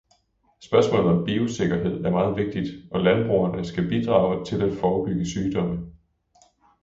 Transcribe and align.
Spørgsmålet 0.59 1.05
om 1.17 1.25
biosikkerhed 1.25 2.05
er 2.05 2.11
meget 2.11 2.37
vigtigt, 2.37 2.67
og 2.91 3.01
landbrugerne 3.03 3.65
skal 3.65 3.87
bidrage 3.89 4.45
til 4.45 4.61
at 4.61 4.73
forebygge 4.77 5.25
sygdomme. 5.25 5.91